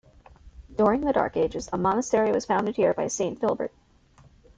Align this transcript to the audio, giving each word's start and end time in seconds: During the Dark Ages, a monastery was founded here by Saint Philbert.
During 0.75 1.01
the 1.01 1.13
Dark 1.13 1.37
Ages, 1.37 1.69
a 1.71 1.77
monastery 1.77 2.31
was 2.31 2.47
founded 2.47 2.75
here 2.75 2.91
by 2.91 3.05
Saint 3.05 3.39
Philbert. 3.39 3.69